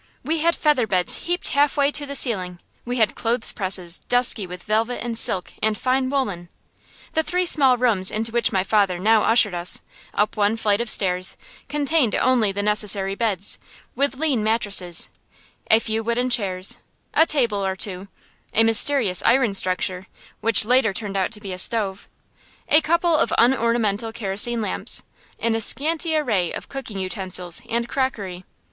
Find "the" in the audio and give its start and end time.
2.07-2.15, 7.13-7.21, 12.51-12.63